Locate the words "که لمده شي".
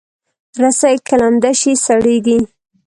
1.07-1.71